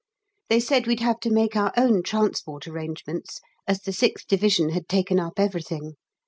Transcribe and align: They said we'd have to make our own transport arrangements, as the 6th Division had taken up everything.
They 0.49 0.59
said 0.59 0.87
we'd 0.87 1.01
have 1.01 1.19
to 1.19 1.29
make 1.29 1.55
our 1.55 1.71
own 1.77 2.01
transport 2.01 2.67
arrangements, 2.67 3.39
as 3.67 3.83
the 3.83 3.91
6th 3.91 4.25
Division 4.25 4.69
had 4.69 4.89
taken 4.89 5.19
up 5.19 5.39
everything. 5.39 5.93